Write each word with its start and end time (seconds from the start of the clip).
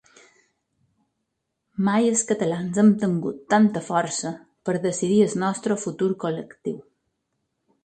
Mai 1.89 2.07
els 2.13 2.23
catalans 2.31 2.79
hem 2.85 2.89
tingut 3.05 3.45
tanta 3.55 3.85
força 3.91 4.33
per 4.71 4.77
decidir 4.89 5.23
el 5.29 5.39
nostre 5.45 5.81
futur 5.87 6.11
col·lectiu. 6.27 6.83